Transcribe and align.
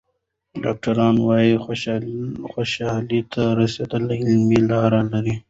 ډاکټران 0.63 1.15
وايي 1.27 1.53
خوشحالۍ 2.53 3.19
ته 3.33 3.43
رسېدل 3.59 4.03
علمي 4.21 4.59
لاره 4.71 5.01
لري. 5.11 5.35